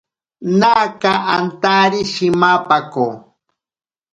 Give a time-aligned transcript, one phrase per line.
[0.59, 3.05] Naaka antari shimapako.